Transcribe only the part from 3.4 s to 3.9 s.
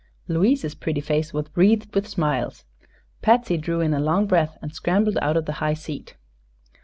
drew